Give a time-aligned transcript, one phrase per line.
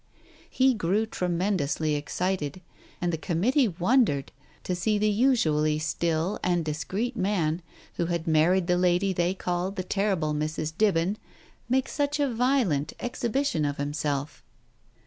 [0.49, 2.61] He grew tremendously excited,
[2.99, 4.31] and the Committee wondered
[4.63, 7.61] to see the usually still and discreet man,
[7.97, 10.73] who had married the lady they called the terrible Mrs.
[10.75, 11.17] Dibben,
[11.69, 14.41] make such a violent exhibition of himself.